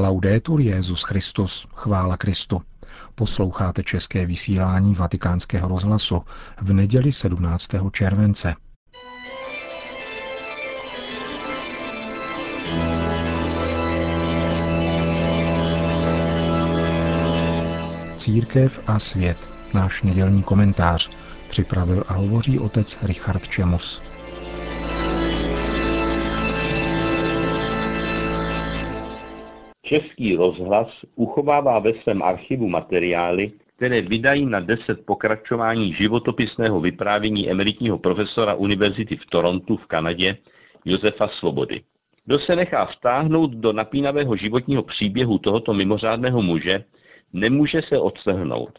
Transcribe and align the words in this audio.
Laudetur 0.00 0.60
Jezus 0.60 1.02
Christus, 1.02 1.66
chvála 1.74 2.16
Kristu. 2.16 2.62
Posloucháte 3.14 3.82
české 3.82 4.26
vysílání 4.26 4.94
Vatikánského 4.94 5.68
rozhlasu 5.68 6.22
v 6.60 6.72
neděli 6.72 7.12
17. 7.12 7.68
července. 7.92 8.54
Církev 18.16 18.80
a 18.86 18.98
svět, 18.98 19.50
náš 19.74 20.02
nedělní 20.02 20.42
komentář, 20.42 21.10
připravil 21.48 22.04
a 22.08 22.12
hovoří 22.12 22.58
otec 22.58 22.98
Richard 23.02 23.48
Čemus. 23.48 24.07
Český 29.88 30.36
rozhlas 30.36 30.88
uchovává 31.14 31.78
ve 31.78 31.94
svém 31.94 32.22
archivu 32.22 32.68
materiály, 32.68 33.52
které 33.76 34.00
vydají 34.00 34.46
na 34.46 34.60
deset 34.60 35.06
pokračování 35.06 35.92
životopisného 35.92 36.80
vyprávění 36.80 37.50
emeritního 37.50 37.98
profesora 37.98 38.54
univerzity 38.54 39.16
v 39.16 39.26
Torontu 39.26 39.76
v 39.76 39.86
Kanadě 39.86 40.36
Josefa 40.84 41.28
Svobody. 41.28 41.80
Kdo 42.24 42.38
se 42.38 42.56
nechá 42.56 42.84
vtáhnout 42.84 43.50
do 43.50 43.72
napínavého 43.72 44.36
životního 44.36 44.82
příběhu 44.82 45.38
tohoto 45.38 45.74
mimořádného 45.74 46.42
muže, 46.42 46.84
nemůže 47.32 47.82
se 47.82 47.98
odstrhnout. 47.98 48.78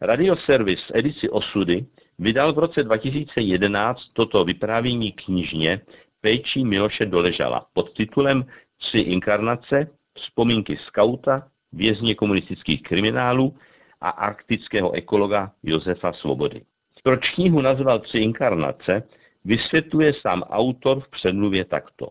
Radioservis 0.00 0.80
edici 0.94 1.30
Osudy 1.30 1.86
vydal 2.18 2.52
v 2.52 2.58
roce 2.58 2.82
2011 2.82 4.00
toto 4.12 4.44
vyprávění 4.44 5.12
knižně 5.12 5.80
péčí 6.20 6.64
Miloše 6.64 7.06
Doležala 7.06 7.66
pod 7.74 7.92
titulem 7.96 8.44
Tři 8.78 8.98
inkarnace, 8.98 9.97
vzpomínky 10.18 10.76
skauta, 10.86 11.48
vězně 11.72 12.14
komunistických 12.14 12.82
kriminálů 12.82 13.56
a 14.00 14.10
arktického 14.10 14.92
ekologa 14.92 15.52
Josefa 15.62 16.12
Svobody. 16.12 16.62
Proč 17.02 17.30
knihu 17.30 17.60
nazval 17.60 17.98
Tři 17.98 18.18
inkarnace, 18.18 19.02
vysvětluje 19.44 20.14
sám 20.14 20.42
autor 20.42 21.00
v 21.00 21.10
předmluvě 21.10 21.64
takto. 21.64 22.08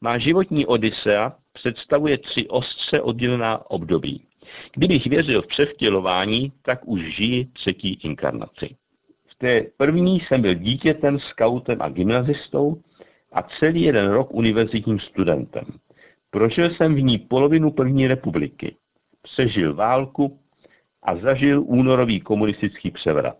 Má 0.00 0.18
životní 0.18 0.66
odisea 0.66 1.32
představuje 1.52 2.18
tři 2.18 2.48
ostře 2.48 3.00
oddělená 3.00 3.70
období. 3.70 4.24
Kdybych 4.74 5.06
věřil 5.06 5.42
v 5.42 5.46
převtělování, 5.46 6.52
tak 6.62 6.88
už 6.88 7.16
žiji 7.16 7.44
třetí 7.44 7.98
inkarnaci. 8.02 8.76
V 9.26 9.34
té 9.38 9.64
první 9.76 10.20
jsem 10.20 10.42
byl 10.42 10.54
dítětem, 10.54 11.18
skautem 11.18 11.82
a 11.82 11.88
gymnazistou 11.88 12.82
a 13.32 13.42
celý 13.42 13.82
jeden 13.82 14.10
rok 14.10 14.28
univerzitním 14.34 15.00
studentem. 15.00 15.64
Prožil 16.30 16.70
jsem 16.70 16.94
v 16.94 17.02
ní 17.02 17.18
polovinu 17.18 17.70
první 17.70 18.06
republiky. 18.06 18.76
Přežil 19.22 19.74
válku 19.74 20.38
a 21.02 21.16
zažil 21.16 21.62
únorový 21.66 22.20
komunistický 22.20 22.90
převrat. 22.90 23.36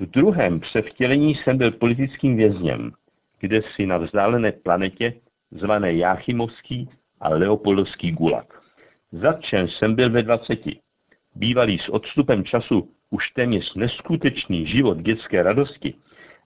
V 0.00 0.06
druhém 0.06 0.60
převtělení 0.60 1.34
jsem 1.34 1.58
byl 1.58 1.70
politickým 1.70 2.36
vězněm, 2.36 2.92
kde 3.40 3.62
si 3.62 3.86
na 3.86 3.98
vzdálené 3.98 4.52
planetě 4.52 5.14
zvané 5.50 5.94
Jáchymovský 5.94 6.88
a 7.20 7.28
Leopoldovský 7.28 8.10
gulag. 8.10 8.62
Zatčen 9.12 9.68
jsem 9.68 9.94
byl 9.94 10.10
ve 10.10 10.22
20. 10.22 10.60
Bývalý 11.34 11.78
s 11.78 11.88
odstupem 11.88 12.44
času 12.44 12.88
už 13.10 13.30
téměř 13.30 13.74
neskutečný 13.74 14.66
život 14.66 14.98
dětské 14.98 15.42
radosti 15.42 15.94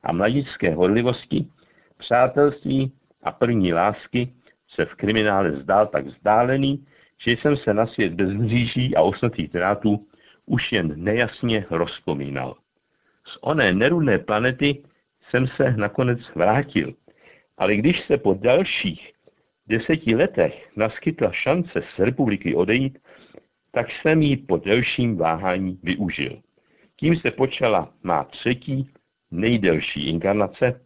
a 0.03 0.13
mladické 0.13 0.75
horlivosti, 0.75 1.47
přátelství 1.98 2.92
a 3.23 3.33
první 3.33 3.73
lásky 3.73 4.33
se 4.74 4.84
v 4.84 4.94
kriminále 4.94 5.52
zdál 5.52 5.86
tak 5.86 6.06
vzdálený, 6.06 6.86
že 7.24 7.30
jsem 7.30 7.56
se 7.56 7.74
na 7.74 7.86
svět 7.86 8.12
bez 8.12 8.30
mříží 8.33 8.97
a 8.97 9.02
osnatých 9.02 9.50
drátů 9.50 10.06
už 10.47 10.72
jen 10.72 10.92
nejasně 10.97 11.66
rozpomínal. 11.70 12.56
Z 13.27 13.39
oné 13.41 13.72
nerudné 13.72 14.18
planety 14.18 14.83
jsem 15.30 15.46
se 15.46 15.70
nakonec 15.70 16.18
vrátil, 16.34 16.95
ale 17.58 17.77
když 17.77 18.07
se 18.07 18.18
po 18.18 18.34
dalších 18.34 19.12
deseti 19.67 20.14
letech 20.14 20.70
naskytla 20.77 21.33
šance 21.33 21.83
z 21.96 21.98
republiky 21.98 22.55
odejít, 22.55 22.98
tak 23.73 23.86
jsem 23.90 24.23
ji 24.23 24.36
po 24.36 24.57
delším 24.57 25.17
váhání 25.17 25.78
využil. 25.83 26.40
Tím 26.96 27.17
se 27.17 27.30
počala 27.30 27.92
má 28.02 28.24
třetí, 28.24 28.90
nejdelší 29.30 30.08
inkarnace, 30.08 30.80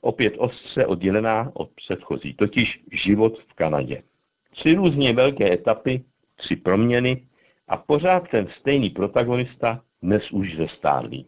opět 0.00 0.34
ostře 0.38 0.86
oddělená 0.86 1.50
od 1.54 1.70
předchozí, 1.70 2.34
totiž 2.34 2.80
život 2.92 3.38
v 3.38 3.54
Kanadě. 3.54 4.02
Tři 4.50 4.74
různě 4.74 5.12
velké 5.12 5.52
etapy, 5.52 6.04
tři 6.36 6.56
proměny 6.56 7.22
a 7.68 7.76
pořád 7.76 8.28
ten 8.28 8.48
stejný 8.60 8.90
protagonista, 8.90 9.82
dnes 10.02 10.30
už 10.30 10.56
zestárlý. 10.56 11.26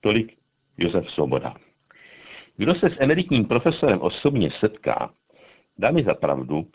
Tolik 0.00 0.36
Josef 0.78 1.10
Svoboda. 1.10 1.54
Kdo 2.56 2.74
se 2.74 2.90
s 2.90 2.96
emeritním 2.98 3.44
profesorem 3.44 4.00
osobně 4.00 4.50
setká, 4.60 5.10
dá 5.78 5.90
mi 5.90 6.04
za 6.04 6.14
pravdu, 6.14 6.66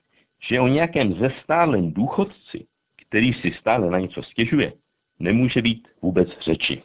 že 0.50 0.60
o 0.60 0.68
nějakém 0.68 1.14
zestálém 1.14 1.94
důchodci, 1.94 2.66
který 3.08 3.34
si 3.34 3.52
stále 3.52 3.90
na 3.90 4.00
něco 4.00 4.24
stěžuje, 4.24 4.74
nemůže 5.20 5.62
být 5.62 5.88
vůbec 6.02 6.30
řeči. 6.40 6.84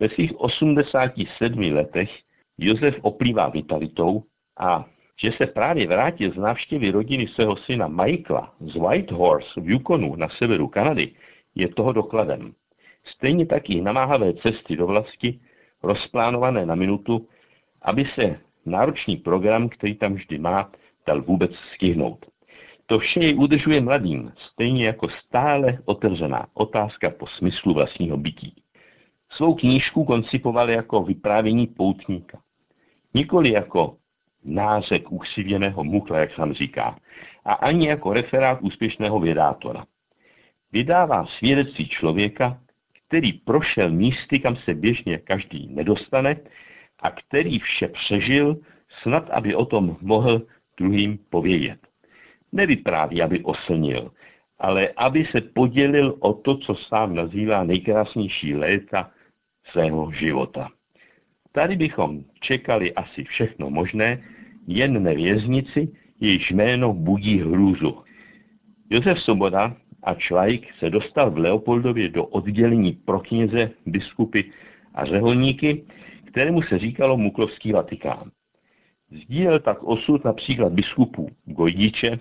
Ve 0.00 0.08
svých 0.08 0.40
87 0.40 1.72
letech 1.72 2.10
Josef 2.58 2.94
oplývá 3.02 3.48
vitalitou 3.48 4.22
a 4.58 4.84
že 5.20 5.32
se 5.32 5.46
právě 5.46 5.86
vrátil 5.86 6.30
z 6.30 6.36
návštěvy 6.36 6.90
rodiny 6.90 7.28
svého 7.28 7.56
syna 7.56 7.88
Michaela 7.88 8.54
z 8.60 8.74
Whitehorse 8.74 9.60
v 9.60 9.70
Yukonu 9.70 10.16
na 10.16 10.28
severu 10.28 10.68
Kanady, 10.68 11.12
je 11.54 11.68
toho 11.68 11.92
dokladem. 11.92 12.52
Stejně 13.04 13.46
tak 13.46 13.70
i 13.70 13.80
namáhavé 13.80 14.34
cesty 14.34 14.76
do 14.76 14.86
vlasti, 14.86 15.40
rozplánované 15.82 16.66
na 16.66 16.74
minutu, 16.74 17.28
aby 17.82 18.04
se 18.14 18.40
náročný 18.66 19.16
program, 19.16 19.68
který 19.68 19.94
tam 19.94 20.14
vždy 20.14 20.38
má, 20.38 20.70
dal 21.06 21.22
vůbec 21.22 21.50
stihnout. 21.74 22.26
To 22.86 22.98
vše 22.98 23.20
jej 23.20 23.34
udržuje 23.34 23.80
mladým, 23.80 24.32
stejně 24.52 24.86
jako 24.86 25.08
stále 25.08 25.78
otevřená 25.84 26.46
otázka 26.54 27.10
po 27.10 27.26
smyslu 27.26 27.74
vlastního 27.74 28.16
bytí. 28.16 28.54
Svou 29.30 29.54
knížku 29.54 30.04
koncipoval 30.04 30.70
jako 30.70 31.02
vyprávění 31.02 31.66
poutníka. 31.66 32.38
Nikoli 33.16 33.50
jako 33.50 33.96
nářek 34.44 35.12
úsivěného 35.12 35.84
mukla, 35.84 36.18
jak 36.18 36.34
sám 36.34 36.52
říká, 36.52 36.98
a 37.44 37.52
ani 37.52 37.88
jako 37.88 38.12
referát 38.12 38.58
úspěšného 38.62 39.20
vědátora. 39.20 39.84
Vydává 40.72 41.26
svědectví 41.26 41.88
člověka, 41.88 42.60
který 43.06 43.32
prošel 43.32 43.90
místy, 43.90 44.40
kam 44.40 44.56
se 44.56 44.74
běžně 44.74 45.18
každý 45.18 45.68
nedostane 45.74 46.36
a 46.98 47.10
který 47.10 47.58
vše 47.58 47.88
přežil, 47.88 48.56
snad 49.02 49.30
aby 49.30 49.54
o 49.54 49.64
tom 49.64 49.96
mohl 50.00 50.42
druhým 50.78 51.18
povědět. 51.30 51.78
Nevypráví, 52.52 53.22
aby 53.22 53.44
oslnil, 53.44 54.12
ale 54.58 54.88
aby 54.96 55.24
se 55.24 55.40
podělil 55.40 56.16
o 56.20 56.32
to, 56.32 56.56
co 56.56 56.74
sám 56.74 57.14
nazývá 57.14 57.64
nejkrásnější 57.64 58.54
léta 58.54 59.10
svého 59.72 60.12
života. 60.12 60.68
Tady 61.56 61.76
bychom 61.76 62.24
čekali 62.40 62.94
asi 62.94 63.24
všechno 63.24 63.70
možné, 63.70 64.22
jen 64.66 65.02
ne 65.02 65.14
věznici, 65.14 65.88
jejíž 66.20 66.50
jméno 66.50 66.92
budí 66.92 67.38
hrůzu. 67.40 68.04
Josef 68.90 69.18
Soboda 69.18 69.76
a 70.02 70.14
Člajk 70.14 70.66
se 70.78 70.90
dostal 70.90 71.30
v 71.30 71.38
Leopoldově 71.38 72.08
do 72.08 72.24
oddělení 72.24 72.92
pro 72.92 73.20
kněze, 73.20 73.70
biskupy 73.86 74.44
a 74.94 75.04
řeholníky, 75.04 75.84
kterému 76.24 76.62
se 76.62 76.78
říkalo 76.78 77.16
Muklovský 77.16 77.72
Vatikán. 77.72 78.30
Sdílel 79.10 79.60
tak 79.60 79.82
osud 79.82 80.24
například 80.24 80.72
biskupů 80.72 81.30
Gojdiče, 81.44 82.18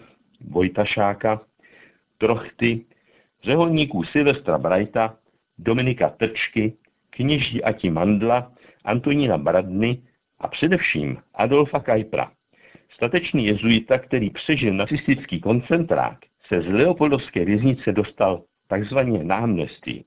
Vojtašáka, 0.49 1.41
Trochty, 2.17 2.85
řeholníků 3.43 4.03
Silvestra 4.03 4.57
Brajta, 4.57 5.17
Dominika 5.57 6.09
Trčky, 6.09 6.73
kněží 7.09 7.63
Ati 7.63 7.89
Mandla 7.89 8.55
Antonína 8.85 9.37
Bradny 9.37 10.01
a 10.39 10.47
především 10.47 11.17
Adolfa 11.33 11.79
Kajpra. 11.79 12.31
Statečný 12.93 13.45
jezuita, 13.45 13.99
který 13.99 14.29
přežil 14.29 14.73
nacistický 14.73 15.39
koncentrák, 15.39 16.17
se 16.47 16.61
z 16.61 16.65
Leopoldovské 16.65 17.45
věznice 17.45 17.91
dostal 17.91 18.43
takzvaně 18.67 19.23
na 19.23 19.35
amnestii. 19.35 20.03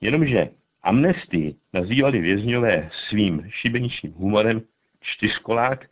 Jenomže 0.00 0.48
amnestii 0.82 1.54
nazývali 1.72 2.20
vězňové 2.20 2.90
svým 3.08 3.42
šibeničním 3.48 4.12
humorem 4.12 4.62
čtyřkolák, 5.00 5.86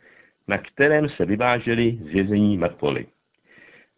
na 0.47 0.57
kterém 0.57 1.09
se 1.09 1.25
vyváželi 1.25 1.99
z 2.01 2.07
vězení 2.07 2.57
mrtvoly. 2.57 3.05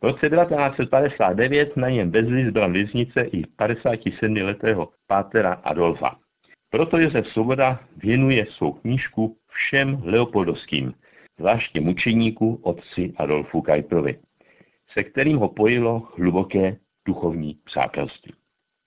V 0.01 0.03
roce 0.03 0.29
1959 0.29 1.77
na 1.77 1.89
něm 1.89 2.11
vezli 2.11 2.51
z 2.51 2.67
věznice 2.71 3.21
i 3.21 3.41
57-letého 3.41 4.89
pátera 5.07 5.53
Adolfa. 5.53 6.26
Proto 6.69 6.97
Josef 6.97 7.27
Svoboda 7.27 7.79
věnuje 7.97 8.45
svou 8.45 8.73
knížku 8.73 9.37
všem 9.47 10.01
leopoldovským, 10.03 10.93
zvláště 11.37 11.81
mučeníku 11.81 12.59
otci 12.63 13.13
Adolfu 13.17 13.61
Kajprovi, 13.61 14.19
se 14.93 15.03
kterým 15.03 15.37
ho 15.37 15.49
pojilo 15.49 16.07
hluboké 16.17 16.77
duchovní 17.05 17.59
přátelství. 17.63 18.33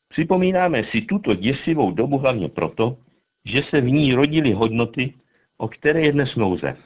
Připomínáme 0.08 0.84
si 0.84 1.00
tuto 1.00 1.34
děsivou 1.34 1.90
dobu 1.90 2.18
hlavně 2.18 2.48
proto, 2.48 2.96
že 3.44 3.62
se 3.62 3.80
v 3.80 3.84
ní 3.84 4.14
rodily 4.14 4.52
hodnoty, 4.52 5.14
o 5.56 5.68
které 5.68 6.00
je 6.00 6.12
dnes 6.12 6.36
nouze. 6.36 6.76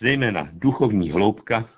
Zejména 0.00 0.48
duchovní 0.52 1.10
hloubka, 1.10 1.68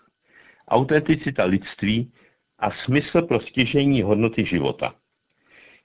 autenticita 0.68 1.44
lidství 1.44 2.12
a 2.58 2.70
smysl 2.70 3.22
pro 3.22 3.40
stěžení 3.40 4.02
hodnoty 4.02 4.46
života. 4.46 4.94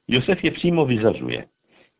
Josef 0.07 0.43
je 0.43 0.51
přímo 0.51 0.85
vyzařuje. 0.85 1.45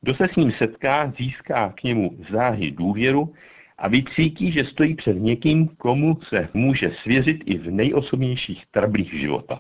Kdo 0.02 0.16
se 0.16 0.28
s 0.34 0.36
ním 0.36 0.52
setká, 0.52 1.14
získá 1.18 1.70
k 1.70 1.84
němu 1.84 2.18
záhy 2.32 2.72
důvěru 2.72 3.34
a 3.78 3.88
vycítí, 3.88 4.52
že 4.52 4.66
stojí 4.66 4.96
před 4.96 5.14
někým, 5.14 5.68
komu 5.68 6.18
se 6.30 6.50
může 6.54 6.92
svěřit 7.02 7.44
i 7.46 7.58
v 7.58 7.72
nejosobnějších 7.72 8.64
trablích 8.72 9.14
života. 9.14 9.60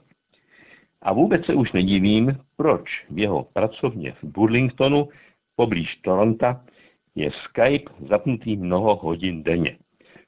A 1.01 1.13
vůbec 1.13 1.45
se 1.45 1.53
už 1.53 1.71
nedivím, 1.71 2.37
proč 2.57 3.05
v 3.09 3.19
jeho 3.19 3.43
pracovně 3.53 4.11
v 4.11 4.23
Burlingtonu, 4.23 5.09
poblíž 5.55 5.95
Toronta, 5.95 6.63
je 7.15 7.31
Skype 7.31 7.91
zapnutý 8.09 8.57
mnoho 8.57 8.95
hodin 8.95 9.43
denně. 9.43 9.77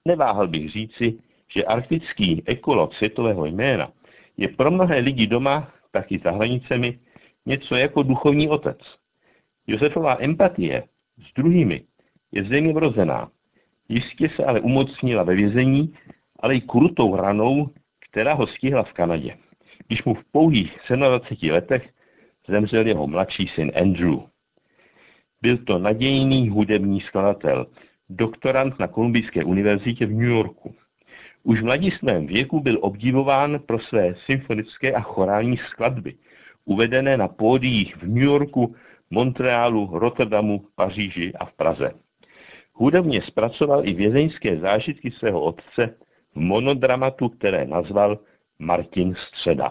Neváhal 0.06 0.48
bych 0.48 0.72
říci, 0.72 1.20
že 1.56 1.66
arktický 1.66 2.44
ekolog 2.46 2.94
světového 2.94 3.46
jména 3.46 3.92
je 4.38 4.48
pro 4.48 4.72
mnohé 4.72 5.00
lidi 5.00 5.28
doma, 5.28 5.72
tak 5.92 6.12
i 6.12 6.20
za 6.20 6.32
hranicemi, 6.32 7.00
něco 7.46 7.76
jako 7.76 8.04
duchovní 8.04 8.50
otec. 8.50 8.78
Josefová 9.68 10.18
empatie 10.20 10.84
s 11.30 11.34
druhými 11.34 11.82
je 12.32 12.44
zřejmě 12.44 12.74
vrozená. 12.74 13.30
Jistě 13.90 14.30
se 14.36 14.46
ale 14.46 14.62
umocnila 14.62 15.24
ve 15.24 15.36
vězení, 15.36 15.94
ale 16.40 16.56
i 16.56 16.62
krutou 16.62 17.16
ranou, 17.16 17.70
která 18.10 18.34
ho 18.34 18.48
stihla 18.48 18.84
v 18.84 18.94
Kanadě. 18.94 19.36
Když 19.88 20.04
mu 20.04 20.14
v 20.14 20.24
pouhých 20.32 20.78
27 20.96 21.52
letech 21.52 21.90
zemřel 22.48 22.88
jeho 22.88 23.08
mladší 23.08 23.48
syn 23.48 23.72
Andrew. 23.76 24.20
Byl 25.42 25.58
to 25.58 25.80
nadějný 25.80 26.50
hudební 26.50 27.02
skladatel, 27.02 27.68
doktorant 28.10 28.80
na 28.80 28.88
Kolumbijské 28.88 29.44
univerzitě 29.44 30.06
v 30.06 30.12
New 30.12 30.30
Yorku. 30.30 30.76
Už 31.44 31.62
v 31.62 31.64
mladistvém 31.64 32.28
věku 32.28 32.60
byl 32.60 32.78
obdivován 32.82 33.60
pro 33.66 33.80
své 33.80 34.16
symfonické 34.26 34.94
a 34.94 35.02
chorální 35.02 35.58
skladby, 35.58 36.16
uvedené 36.66 37.18
na 37.18 37.28
pódiích 37.28 37.96
v 37.98 38.04
New 38.04 38.24
Yorku, 38.24 38.76
Montrealu, 39.14 39.90
Rotterdamu, 39.94 40.66
Paříži 40.76 41.34
a 41.40 41.46
v 41.46 41.54
Praze. 41.54 41.92
Hudebně 42.74 43.22
zpracoval 43.22 43.88
i 43.88 43.94
vězeňské 43.94 44.58
zážitky 44.58 45.12
svého 45.12 45.42
otce 45.42 45.96
v 46.34 46.36
monodramatu, 46.36 47.30
které 47.30 47.66
nazval 47.66 48.20
Martin 48.60 49.16
Středa. 49.16 49.70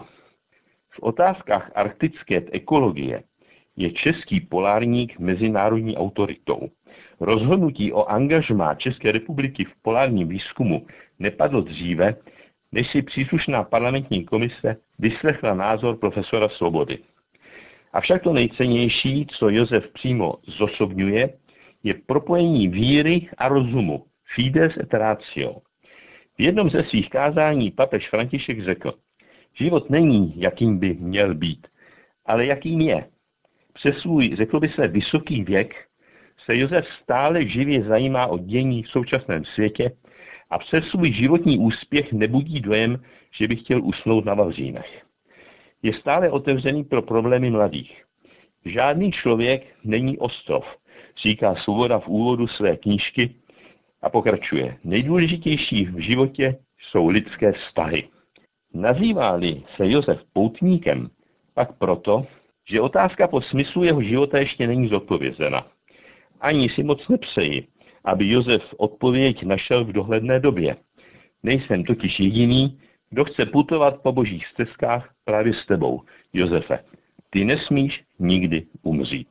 V 0.89 0.99
otázkách 0.99 1.71
arktické 1.75 2.41
ekologie 2.51 3.23
je 3.75 3.91
český 3.91 4.39
polárník 4.39 5.19
mezinárodní 5.19 5.97
autoritou. 5.97 6.69
Rozhodnutí 7.19 7.93
o 7.93 8.05
angažmá 8.05 8.75
České 8.75 9.11
republiky 9.11 9.65
v 9.65 9.81
polárním 9.81 10.27
výzkumu 10.27 10.85
nepadlo 11.19 11.61
dříve, 11.61 12.15
než 12.71 12.91
si 12.91 13.01
příslušná 13.01 13.63
parlamentní 13.63 14.25
komise 14.25 14.75
vyslechla 14.99 15.53
názor 15.53 15.97
profesora 15.97 16.49
Svobody. 16.49 16.97
Avšak 17.93 18.23
to 18.23 18.33
nejcennější, 18.33 19.27
co 19.29 19.49
Josef 19.49 19.93
přímo 19.93 20.35
zosobňuje, 20.47 21.29
je 21.83 21.93
propojení 21.93 22.67
víry 22.67 23.29
a 23.37 23.47
rozumu, 23.47 24.05
fides 24.35 24.77
et 24.77 24.93
ratio. 24.93 25.55
V 26.37 26.41
jednom 26.41 26.69
ze 26.69 26.83
svých 26.83 27.09
kázání 27.09 27.71
papež 27.71 28.09
František 28.09 28.63
řekl, 28.63 28.93
život 29.53 29.89
není, 29.89 30.33
jakým 30.41 30.79
by 30.79 30.93
měl 30.93 31.35
být, 31.35 31.67
ale 32.25 32.45
jakým 32.45 32.81
je. 32.81 33.07
Přes 33.73 33.97
svůj, 33.97 34.35
řekl 34.35 34.59
by 34.59 34.69
se, 34.69 34.87
vysoký 34.87 35.43
věk 35.43 35.75
se 36.45 36.57
Josef 36.57 36.85
stále 37.03 37.47
živě 37.47 37.83
zajímá 37.83 38.27
o 38.27 38.37
dění 38.37 38.83
v 38.83 38.89
současném 38.89 39.45
světě 39.45 39.91
a 40.49 40.57
přes 40.57 40.85
svůj 40.85 41.13
životní 41.13 41.59
úspěch 41.59 42.13
nebudí 42.13 42.59
dojem, 42.59 43.03
že 43.31 43.47
by 43.47 43.55
chtěl 43.55 43.83
usnout 43.83 44.25
na 44.25 44.33
Vavřínech. 44.33 45.03
Je 45.83 45.93
stále 45.93 46.31
otevřený 46.31 46.83
pro 46.83 47.01
problémy 47.01 47.49
mladých. 47.49 48.03
Žádný 48.65 49.11
člověk 49.11 49.67
není 49.83 50.17
ostrov, 50.17 50.65
říká 51.23 51.55
Svoboda 51.55 51.99
v 51.99 52.07
úvodu 52.07 52.47
své 52.47 52.77
knížky 52.77 53.35
a 54.01 54.09
pokračuje. 54.09 54.77
Nejdůležitější 54.83 55.85
v 55.85 55.99
životě 55.99 56.55
jsou 56.81 57.07
lidské 57.07 57.51
vztahy. 57.51 58.07
Nazývá-li 58.73 59.63
se 59.75 59.89
Josef 59.89 60.21
poutníkem, 60.33 61.09
pak 61.53 61.77
proto, 61.77 62.25
že 62.69 62.81
otázka 62.81 63.27
po 63.27 63.41
smyslu 63.41 63.83
jeho 63.83 64.01
života 64.01 64.37
ještě 64.37 64.67
není 64.67 64.87
zodpovězena. 64.87 65.67
Ani 66.41 66.69
si 66.69 66.83
moc 66.83 67.07
nepřeji, 67.07 67.67
aby 68.05 68.29
Josef 68.29 68.73
odpověď 68.77 69.43
našel 69.43 69.85
v 69.85 69.91
dohledné 69.91 70.39
době. 70.39 70.75
Nejsem 71.43 71.83
totiž 71.83 72.19
jediný, 72.19 72.79
kdo 73.13 73.25
chce 73.25 73.45
putovat 73.45 74.01
po 74.01 74.11
božích 74.11 74.47
stezkách 74.47 75.09
právě 75.25 75.53
s 75.53 75.65
tebou, 75.65 76.01
Josefe. 76.33 76.79
Ty 77.29 77.45
nesmíš 77.45 78.03
nikdy 78.19 78.65
umřít. 78.83 79.27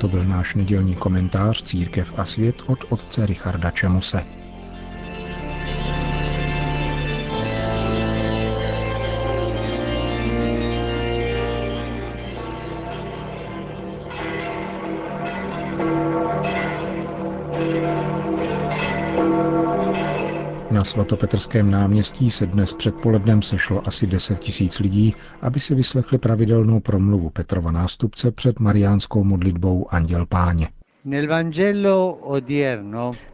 To 0.00 0.08
byl 0.08 0.24
náš 0.24 0.54
nedělní 0.54 0.94
komentář 0.94 1.62
Církev 1.62 2.18
a 2.18 2.24
svět 2.24 2.56
od 2.66 2.78
otce 2.90 3.26
Richarda 3.26 3.70
Čemuse. 3.70 4.45
Na 20.70 20.84
svatopetrském 20.84 21.70
náměstí 21.70 22.30
se 22.30 22.46
dnes 22.46 22.72
předpolednem 22.72 23.42
sešlo 23.42 23.86
asi 23.86 24.06
10 24.06 24.38
tisíc 24.38 24.78
lidí, 24.78 25.14
aby 25.42 25.60
si 25.60 25.74
vyslechli 25.74 26.18
pravidelnou 26.18 26.80
promluvu 26.80 27.30
Petrova 27.30 27.70
nástupce 27.70 28.30
před 28.30 28.60
mariánskou 28.60 29.24
modlitbou 29.24 29.86
Anděl 29.90 30.26
Páně. 30.26 30.68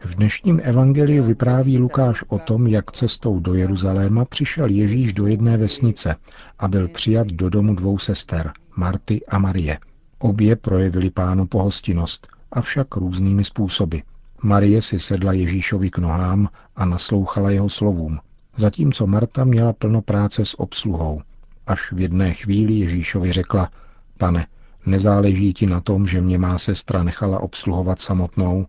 V 0.05 0.15
dnešním 0.15 0.61
evangeliu 0.63 1.23
vypráví 1.23 1.79
Lukáš 1.79 2.23
o 2.27 2.39
tom, 2.39 2.67
jak 2.67 2.91
cestou 2.91 3.39
do 3.39 3.53
Jeruzaléma 3.53 4.25
přišel 4.25 4.69
Ježíš 4.69 5.13
do 5.13 5.27
jedné 5.27 5.57
vesnice 5.57 6.15
a 6.59 6.67
byl 6.67 6.87
přijat 6.87 7.27
do 7.27 7.49
domu 7.49 7.75
dvou 7.75 7.97
sester, 7.97 8.51
Marty 8.75 9.21
a 9.27 9.39
Marie. 9.39 9.77
Obě 10.19 10.55
projevili 10.55 11.09
pánu 11.09 11.47
pohostinnost, 11.47 12.27
avšak 12.51 12.95
různými 12.95 13.43
způsoby– 13.43 13.97
Marie 14.43 14.81
si 14.81 14.99
sedla 14.99 15.33
Ježíšovi 15.33 15.89
k 15.89 15.97
nohám 15.97 16.49
a 16.75 16.85
naslouchala 16.85 17.49
jeho 17.49 17.69
slovům, 17.69 18.19
zatímco 18.57 19.07
Marta 19.07 19.43
měla 19.43 19.73
plno 19.73 20.01
práce 20.01 20.45
s 20.45 20.59
obsluhou. 20.59 21.21
Až 21.67 21.91
v 21.91 21.99
jedné 21.99 22.33
chvíli 22.33 22.73
Ježíšovi 22.73 23.31
řekla, 23.31 23.69
pane, 24.17 24.47
nezáleží 24.85 25.53
ti 25.53 25.67
na 25.67 25.81
tom, 25.81 26.07
že 26.07 26.21
mě 26.21 26.37
má 26.37 26.57
sestra 26.57 27.03
nechala 27.03 27.39
obsluhovat 27.39 28.01
samotnou? 28.01 28.65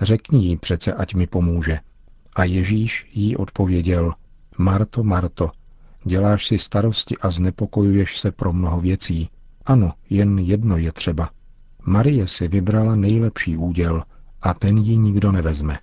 Řekni 0.00 0.46
jí 0.46 0.56
přece, 0.56 0.92
ať 0.92 1.14
mi 1.14 1.26
pomůže. 1.26 1.78
A 2.36 2.44
Ježíš 2.44 3.10
jí 3.14 3.36
odpověděl, 3.36 4.14
Marto, 4.58 5.02
Marto, 5.02 5.50
děláš 6.04 6.46
si 6.46 6.58
starosti 6.58 7.18
a 7.18 7.30
znepokojuješ 7.30 8.18
se 8.18 8.32
pro 8.32 8.52
mnoho 8.52 8.80
věcí. 8.80 9.28
Ano, 9.66 9.92
jen 10.10 10.38
jedno 10.38 10.76
je 10.76 10.92
třeba. 10.92 11.30
Marie 11.84 12.26
si 12.26 12.48
vybrala 12.48 12.94
nejlepší 12.94 13.56
úděl– 13.56 14.02
a 14.42 14.54
ten 14.54 14.78
ji 14.78 14.96
nikdo 14.96 15.32
nevezme. 15.32 15.78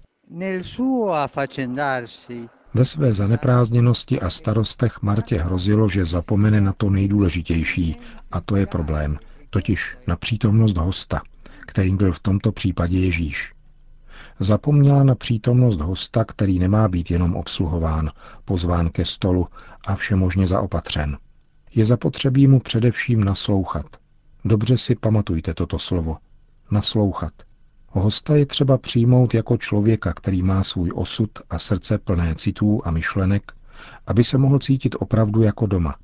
Ve 2.74 2.86
své 2.86 3.12
zaneprázdněnosti 3.12 4.20
a 4.22 4.30
starostech 4.30 5.02
Martě 5.02 5.38
hrozilo, 5.38 5.90
že 5.90 6.06
zapomene 6.06 6.62
na 6.62 6.74
to 6.74 6.90
nejdůležitější, 6.90 7.96
a 8.32 8.42
to 8.42 8.56
je 8.56 8.66
problém, 8.66 9.20
totiž 9.50 9.98
na 10.08 10.16
přítomnost 10.16 10.78
hosta, 10.78 11.22
kterým 11.68 11.98
byl 11.98 12.12
v 12.12 12.20
tomto 12.20 12.52
případě 12.52 13.00
Ježíš. 13.00 13.54
Zapomněla 14.40 15.04
na 15.04 15.16
přítomnost 15.16 15.82
hosta, 15.82 16.26
který 16.26 16.60
nemá 16.60 16.88
být 16.88 17.12
jenom 17.12 17.36
obsluhován, 17.36 18.12
pozván 18.46 18.90
ke 18.90 19.06
stolu 19.06 19.48
a 19.88 19.96
všemožně 19.96 20.48
zaopatřen. 20.48 21.18
Je 21.76 21.86
zapotřebí 21.86 22.48
mu 22.48 22.60
především 22.60 23.24
naslouchat. 23.24 23.86
Dobře 24.46 24.78
si 24.78 24.96
pamatujte 24.96 25.54
toto 25.54 25.80
slovo. 25.80 26.18
Naslouchat– 26.72 27.34
Hosta 27.96 28.36
je 28.36 28.46
třeba 28.46 28.78
přijmout 28.78 29.34
jako 29.34 29.58
člověka, 29.58 30.14
který 30.14 30.44
má 30.44 30.64
svůj 30.64 30.92
osud 30.96 31.30
a 31.50 31.60
srdce 31.60 31.98
plné 31.98 32.36
citů 32.36 32.82
a 32.86 32.92
myšlenek, 32.92 33.52
aby 34.08 34.24
se 34.24 34.38
mohl 34.38 34.60
cítit 34.60 34.96
opravdu 35.00 35.42
jako 35.42 35.66
doma. 35.66 35.96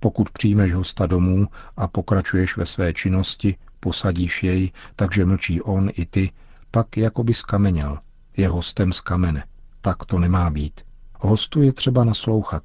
Pokud 0.00 0.30
přijmeš 0.30 0.74
hosta 0.74 1.06
domů 1.06 1.48
a 1.76 1.88
pokračuješ 1.88 2.56
ve 2.56 2.66
své 2.66 2.92
činnosti, 2.92 3.56
posadíš 3.80 4.42
jej, 4.42 4.72
takže 4.96 5.24
mlčí 5.24 5.62
on 5.62 5.90
i 5.94 6.06
ty, 6.06 6.30
pak 6.70 6.96
jako 6.96 7.24
by 7.24 7.34
skameněl, 7.34 7.98
je 8.36 8.48
hostem 8.48 8.92
z 8.92 9.00
kamene. 9.00 9.44
Tak 9.80 10.04
to 10.04 10.18
nemá 10.18 10.50
být. 10.50 10.80
Hostu 11.18 11.62
je 11.62 11.72
třeba 11.72 12.04
naslouchat. 12.04 12.62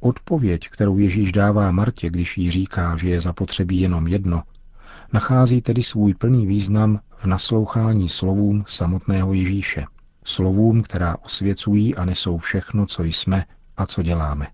Odpověď, 0.00 0.68
kterou 0.68 0.98
Ježíš 0.98 1.32
dává 1.32 1.70
Martě, 1.70 2.10
když 2.10 2.38
jí 2.38 2.50
říká, 2.50 2.96
že 2.96 3.10
je 3.10 3.20
zapotřebí 3.20 3.80
jenom 3.80 4.06
jedno, 4.06 4.42
nachází 5.12 5.62
tedy 5.62 5.82
svůj 5.82 6.14
plný 6.14 6.46
význam 6.46 7.00
v 7.16 7.24
naslouchání 7.24 8.08
slovům 8.08 8.64
samotného 8.66 9.32
Ježíše. 9.32 9.84
Slovům, 10.24 10.82
která 10.82 11.16
osvěcují 11.24 11.94
a 11.94 12.04
nesou 12.04 12.38
všechno, 12.38 12.86
co 12.86 13.02
jsme 13.02 13.44
a 13.76 13.86
co 13.86 14.02
děláme. 14.02 14.46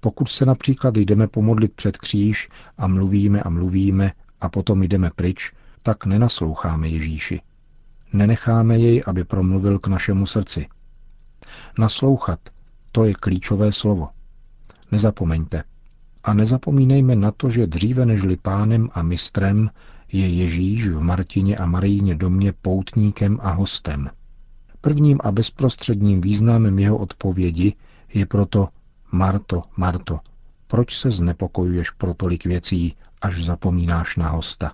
Pokud 0.00 0.28
se 0.28 0.46
například 0.46 0.96
jdeme 0.96 1.28
pomodlit 1.28 1.72
před 1.72 1.96
kříž 1.96 2.48
a 2.78 2.86
mluvíme 2.86 3.40
a 3.40 3.48
mluvíme 3.48 4.12
a 4.40 4.48
potom 4.48 4.82
jdeme 4.82 5.10
pryč, 5.16 5.52
tak 5.82 6.06
nenasloucháme 6.06 6.88
Ježíši. 6.88 7.40
Nenecháme 8.12 8.78
jej, 8.78 9.02
aby 9.06 9.24
promluvil 9.24 9.78
k 9.78 9.86
našemu 9.86 10.26
srdci. 10.26 10.66
Naslouchat, 11.78 12.40
to 12.92 13.04
je 13.04 13.14
klíčové 13.14 13.72
slovo. 13.72 14.08
Nezapomeňte. 14.92 15.64
A 16.24 16.34
nezapomínejme 16.34 17.16
na 17.16 17.30
to, 17.30 17.50
že 17.50 17.66
dříve 17.66 18.06
nežli 18.06 18.36
pánem 18.36 18.88
a 18.92 19.02
mistrem 19.02 19.70
je 20.12 20.28
Ježíš 20.28 20.88
v 20.88 21.00
Martině 21.00 21.56
a 21.56 21.66
Marijně 21.66 22.14
domě 22.14 22.52
poutníkem 22.62 23.38
a 23.42 23.50
hostem. 23.50 24.10
Prvním 24.80 25.18
a 25.24 25.32
bezprostředním 25.32 26.20
významem 26.20 26.78
jeho 26.78 26.96
odpovědi 26.96 27.74
je 28.14 28.26
proto 28.26 28.68
Marto, 29.12 29.62
Marto, 29.76 30.20
proč 30.66 30.98
se 30.98 31.10
znepokojuješ 31.10 31.90
pro 31.90 32.14
tolik 32.14 32.44
věcí, 32.44 32.96
až 33.22 33.44
zapomínáš 33.44 34.16
na 34.16 34.28
hosta? 34.28 34.72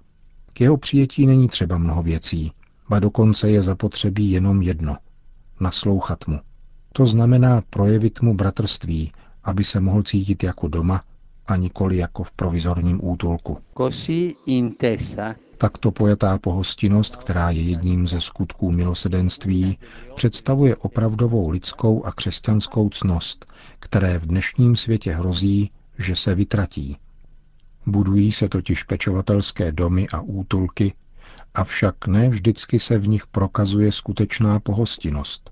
K 0.52 0.60
jeho 0.60 0.76
přijetí 0.76 1.26
není 1.26 1.48
třeba 1.48 1.78
mnoho 1.78 2.02
věcí, 2.02 2.52
ba 2.88 2.98
dokonce 2.98 3.50
je 3.50 3.62
zapotřebí 3.62 4.30
jenom 4.30 4.62
jedno– 4.62 4.96
naslouchat 5.60 6.26
mu. 6.26 6.40
To 6.92 7.06
znamená 7.06 7.62
projevit 7.70 8.20
mu 8.20 8.34
bratrství, 8.34 9.12
aby 9.44 9.64
se 9.64 9.80
mohl 9.80 10.02
cítit 10.02 10.42
jako 10.42 10.68
doma 10.68 11.02
a 11.48 11.56
nikoli 11.56 11.96
jako 11.96 12.22
v 12.24 12.32
provizorním 12.32 13.00
útulku. 13.04 13.58
Takto 15.58 15.90
pojatá 15.90 16.38
pohostinnost, 16.38 17.16
která 17.16 17.50
je 17.50 17.62
jedním 17.62 18.06
ze 18.08 18.20
skutků 18.20 18.72
milosedenství, 18.72 19.78
představuje 20.14 20.76
opravdovou 20.76 21.48
lidskou 21.50 22.04
a 22.04 22.12
křesťanskou 22.12 22.88
cnost, 22.88 23.46
které 23.80 24.18
v 24.18 24.26
dnešním 24.26 24.76
světě 24.76 25.12
hrozí, 25.14 25.70
že 25.98 26.16
se 26.16 26.34
vytratí. 26.34 26.96
Budují 27.86 28.32
se 28.32 28.48
totiž 28.48 28.82
pečovatelské 28.82 29.72
domy 29.72 30.08
a 30.08 30.20
útulky, 30.20 30.94
avšak 31.54 32.06
ne 32.06 32.28
vždycky 32.28 32.78
se 32.78 32.98
v 32.98 33.08
nich 33.08 33.26
prokazuje 33.26 33.92
skutečná 33.92 34.60
pohostinnost. 34.60 35.50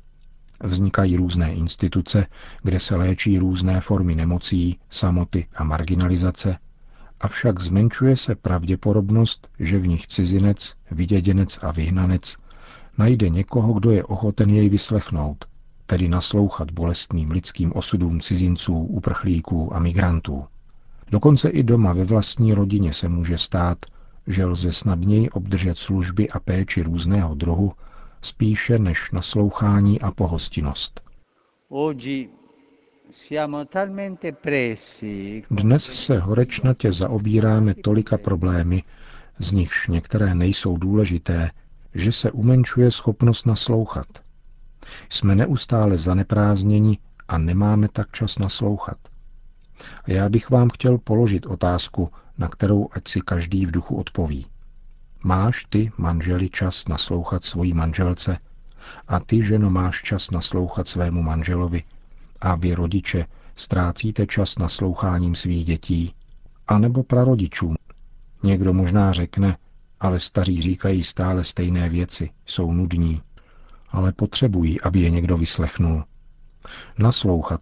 Vznikají 0.64 1.16
různé 1.16 1.52
instituce, 1.52 2.26
kde 2.62 2.80
se 2.80 2.96
léčí 2.96 3.38
různé 3.38 3.80
formy 3.80 4.14
nemocí, 4.14 4.78
samoty 4.90 5.46
a 5.56 5.64
marginalizace, 5.64 6.58
avšak 7.20 7.60
zmenšuje 7.60 8.16
se 8.16 8.34
pravděpodobnost, 8.34 9.48
že 9.58 9.78
v 9.78 9.86
nich 9.86 10.06
cizinec, 10.06 10.74
vyděděnec 10.90 11.58
a 11.62 11.72
vyhnanec 11.72 12.36
najde 12.98 13.28
někoho, 13.28 13.72
kdo 13.72 13.90
je 13.90 14.04
ochoten 14.04 14.50
jej 14.50 14.68
vyslechnout, 14.68 15.44
tedy 15.86 16.08
naslouchat 16.08 16.70
bolestným 16.70 17.30
lidským 17.30 17.72
osudům 17.72 18.20
cizinců, 18.20 18.74
uprchlíků 18.74 19.76
a 19.76 19.78
migrantů. 19.78 20.44
Dokonce 21.10 21.48
i 21.48 21.62
doma 21.62 21.92
ve 21.92 22.04
vlastní 22.04 22.54
rodině 22.54 22.92
se 22.92 23.08
může 23.08 23.38
stát, 23.38 23.78
že 24.26 24.44
lze 24.46 24.72
snadněji 24.72 25.30
obdržet 25.30 25.78
služby 25.78 26.30
a 26.30 26.40
péči 26.40 26.82
různého 26.82 27.34
druhu, 27.34 27.72
spíše 28.26 28.78
než 28.78 29.10
naslouchání 29.10 30.00
a 30.00 30.10
pohostinnost. 30.10 31.00
Dnes 35.50 35.84
se 35.84 36.18
horečnatě 36.18 36.92
zaobíráme 36.92 37.74
tolika 37.74 38.18
problémy, 38.18 38.82
z 39.38 39.52
nichž 39.52 39.88
některé 39.88 40.34
nejsou 40.34 40.76
důležité, 40.76 41.50
že 41.94 42.12
se 42.12 42.30
umenšuje 42.30 42.90
schopnost 42.90 43.46
naslouchat. 43.46 44.06
Jsme 45.08 45.34
neustále 45.34 45.98
zaneprázdněni 45.98 46.98
a 47.28 47.38
nemáme 47.38 47.88
tak 47.88 48.10
čas 48.12 48.38
naslouchat. 48.38 48.98
A 50.04 50.10
já 50.10 50.28
bych 50.28 50.50
vám 50.50 50.70
chtěl 50.70 50.98
položit 50.98 51.46
otázku, 51.46 52.10
na 52.38 52.48
kterou 52.48 52.88
ať 52.92 53.08
si 53.08 53.20
každý 53.20 53.66
v 53.66 53.70
duchu 53.70 53.96
odpoví. 53.96 54.46
Máš 55.26 55.64
ty, 55.68 55.90
manželi, 55.98 56.50
čas 56.50 56.88
naslouchat 56.88 57.44
svojí 57.44 57.74
manželce 57.74 58.38
a 59.08 59.20
ty, 59.20 59.42
ženo, 59.42 59.70
máš 59.70 60.02
čas 60.02 60.30
naslouchat 60.30 60.88
svému 60.88 61.22
manželovi 61.22 61.82
a 62.40 62.54
vy, 62.54 62.74
rodiče, 62.74 63.26
ztrácíte 63.56 64.26
čas 64.26 64.58
nasloucháním 64.58 65.34
svých 65.34 65.64
dětí, 65.64 66.14
anebo 66.68 67.02
prarodičům. 67.02 67.76
Někdo 68.42 68.72
možná 68.72 69.12
řekne, 69.12 69.56
ale 70.00 70.20
staří 70.20 70.62
říkají 70.62 71.04
stále 71.04 71.44
stejné 71.44 71.88
věci, 71.88 72.30
jsou 72.46 72.72
nudní, 72.72 73.22
ale 73.90 74.12
potřebují, 74.12 74.80
aby 74.80 75.00
je 75.00 75.10
někdo 75.10 75.36
vyslechnul. 75.36 76.04
Naslouchat. 76.98 77.60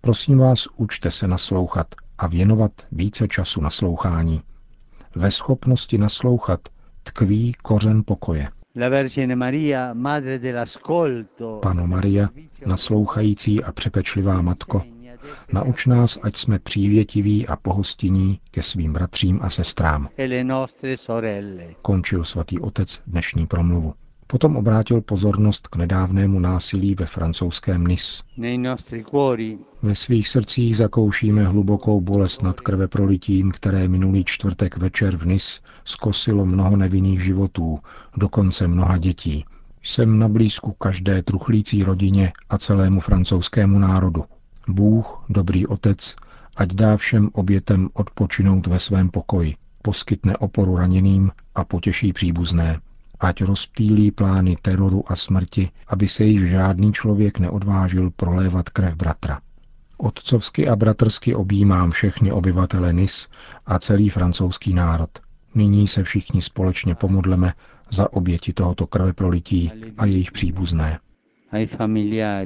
Prosím 0.00 0.38
vás, 0.38 0.66
učte 0.76 1.10
se 1.10 1.28
naslouchat 1.28 1.86
a 2.18 2.26
věnovat 2.26 2.72
více 2.92 3.28
času 3.28 3.60
naslouchání. 3.60 4.42
Ve 5.14 5.30
schopnosti 5.30 5.98
naslouchat 5.98 6.60
tkví 7.02 7.52
kořen 7.62 8.02
pokoje. 8.06 8.48
Pano 11.62 11.86
Maria, 11.86 12.28
naslouchající 12.66 13.64
a 13.64 13.72
přepečlivá 13.72 14.42
matko, 14.42 14.82
nauč 15.52 15.86
nás, 15.86 16.18
ať 16.22 16.36
jsme 16.36 16.58
přívětiví 16.58 17.46
a 17.46 17.56
pohostinní 17.56 18.40
ke 18.50 18.62
svým 18.62 18.92
bratřím 18.92 19.38
a 19.42 19.50
sestrám. 19.50 20.08
Končil 21.82 22.24
svatý 22.24 22.60
otec 22.60 23.02
dnešní 23.06 23.46
promluvu. 23.46 23.94
Potom 24.32 24.56
obrátil 24.56 25.00
pozornost 25.00 25.68
k 25.68 25.76
nedávnému 25.76 26.40
násilí 26.40 26.94
ve 26.94 27.06
francouzském 27.06 27.86
Nice. 27.86 28.22
Ve 29.82 29.94
svých 29.94 30.28
srdcích 30.28 30.76
zakoušíme 30.76 31.44
hlubokou 31.44 32.00
bolest 32.00 32.42
nad 32.42 32.60
krve 32.60 32.88
prolitím, 32.88 33.50
které 33.50 33.88
minulý 33.88 34.24
čtvrtek 34.24 34.76
večer 34.76 35.16
v 35.16 35.26
Nice 35.26 35.60
skosilo 35.84 36.46
mnoho 36.46 36.76
nevinných 36.76 37.24
životů, 37.24 37.78
dokonce 38.16 38.68
mnoha 38.68 38.98
dětí. 38.98 39.44
Jsem 39.82 40.18
na 40.18 40.28
blízku 40.28 40.72
každé 40.72 41.22
truchlící 41.22 41.84
rodině 41.84 42.32
a 42.50 42.58
celému 42.58 43.00
francouzskému 43.00 43.78
národu. 43.78 44.24
Bůh, 44.68 45.24
dobrý 45.28 45.66
otec, 45.66 46.16
ať 46.56 46.72
dá 46.72 46.96
všem 46.96 47.30
obětem 47.32 47.88
odpočinout 47.92 48.66
ve 48.66 48.78
svém 48.78 49.10
pokoji, 49.10 49.54
poskytne 49.82 50.36
oporu 50.36 50.76
raněným 50.76 51.30
a 51.54 51.64
potěší 51.64 52.12
příbuzné 52.12 52.80
ať 53.22 53.42
rozptýlí 53.42 54.10
plány 54.10 54.56
teroru 54.62 55.04
a 55.06 55.16
smrti, 55.16 55.70
aby 55.88 56.08
se 56.08 56.24
již 56.24 56.50
žádný 56.50 56.92
člověk 56.92 57.38
neodvážil 57.38 58.10
prolévat 58.10 58.68
krev 58.68 58.96
bratra. 58.96 59.40
Otcovsky 59.98 60.68
a 60.68 60.76
bratrsky 60.76 61.34
objímám 61.34 61.90
všechny 61.90 62.32
obyvatele 62.32 62.92
Nis 62.92 63.28
a 63.66 63.78
celý 63.78 64.08
francouzský 64.08 64.74
národ. 64.74 65.10
Nyní 65.54 65.88
se 65.88 66.02
všichni 66.02 66.42
společně 66.42 66.94
pomodleme 66.94 67.52
za 67.90 68.12
oběti 68.12 68.52
tohoto 68.52 68.86
krveprolití 68.86 69.72
a 69.98 70.06
jejich 70.06 70.32
příbuzné. 70.32 70.98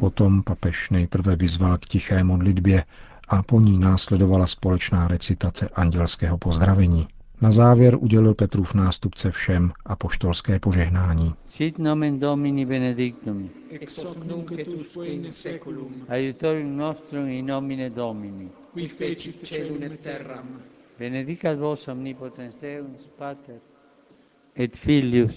Potom 0.00 0.42
papež 0.42 0.90
nejprve 0.90 1.36
vyzval 1.36 1.78
k 1.78 1.86
tiché 1.86 2.24
modlitbě 2.24 2.84
a 3.28 3.42
po 3.42 3.60
ní 3.60 3.78
následovala 3.78 4.46
společná 4.46 5.08
recitace 5.08 5.68
andělského 5.68 6.38
pozdravení. 6.38 7.08
Na 7.40 7.50
závěr 7.50 7.96
udělil 8.00 8.34
Petrův 8.34 8.74
nástupce 8.74 9.30
všem 9.30 9.72
a 9.86 9.96
poštolské 9.96 10.58
požehnání. 10.58 11.34
Sit 11.46 11.78
nomen 11.78 12.20
Domini 12.20 12.66
benedictum. 12.66 13.50
Ex 13.70 14.04
hoc 14.04 14.16
nunc 14.24 14.50
et 14.52 14.68
usque 14.68 15.06
in 15.06 15.30
seculum. 15.30 15.92
Aiutorium 16.08 16.76
nostrum 16.76 17.28
in 17.28 17.46
nomine 17.46 17.90
Domini. 17.90 18.48
Qui 18.74 18.88
fecit 18.88 19.46
celum 19.46 19.82
et 19.82 20.00
terram. 20.00 20.60
Benedicat 20.98 21.58
vos 21.58 21.88
omnipotens 21.88 22.54
Deus, 22.62 23.10
Pater, 23.18 23.56
et 24.56 24.76
Filius, 24.76 25.34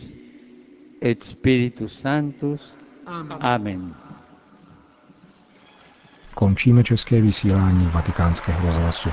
et 1.01 1.23
Spiritus 1.23 1.99
Sanctus. 1.99 2.73
Amen. 3.05 3.37
Amen. 3.41 3.95
Končíme 6.35 6.83
české 6.83 7.21
vysílání 7.21 7.85
vatikánského 7.85 8.65
rozhlasu. 8.65 9.09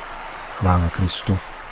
Chvála 0.58 0.90
Kristu. 0.90 1.38